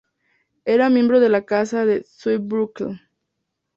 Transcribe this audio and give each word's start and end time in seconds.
Era 0.65 0.89
miembro 0.89 1.19
de 1.19 1.29
la 1.29 1.45
Casa 1.45 1.85
de 1.85 2.03
Zweibrücken. 2.05 3.01